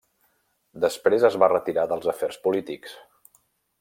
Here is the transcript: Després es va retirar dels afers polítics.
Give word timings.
Després 0.85 1.25
es 1.29 1.37
va 1.43 1.51
retirar 1.53 1.85
dels 1.91 2.09
afers 2.15 2.41
polítics. 2.49 2.97